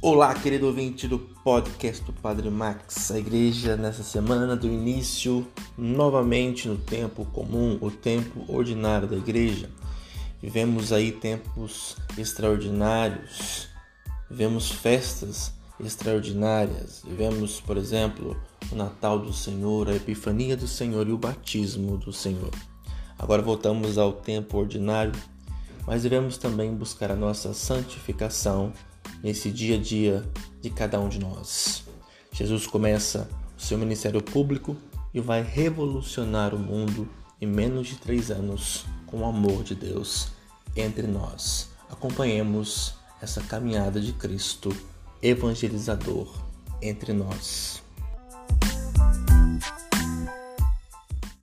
[0.00, 3.10] Olá, querido ouvinte do podcast do Padre Max.
[3.10, 5.44] A igreja nessa semana do início,
[5.76, 9.68] novamente no tempo comum, o tempo ordinário da igreja.
[10.40, 13.66] Vivemos aí tempos extraordinários,
[14.30, 18.40] vivemos festas extraordinárias, vivemos, por exemplo,
[18.70, 22.52] o Natal do Senhor, a Epifania do Senhor e o batismo do Senhor.
[23.18, 25.12] Agora voltamos ao tempo ordinário,
[25.84, 28.72] mas devemos também buscar a nossa santificação
[29.22, 30.24] nesse dia a dia
[30.60, 31.84] de cada um de nós.
[32.32, 34.76] Jesus começa o seu ministério público
[35.12, 37.08] e vai revolucionar o mundo
[37.40, 40.28] em menos de três anos com o amor de Deus
[40.76, 41.70] entre nós.
[41.90, 44.74] Acompanhemos essa caminhada de Cristo
[45.22, 46.28] evangelizador
[46.80, 47.82] entre nós.